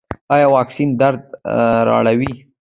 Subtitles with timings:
[0.33, 1.21] ایا واکسین درد
[1.87, 2.31] راوړي؟